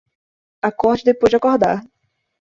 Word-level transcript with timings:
Acorde 0.63 1.03
depois 1.03 1.29
de 1.29 1.35
acordar 1.35 1.85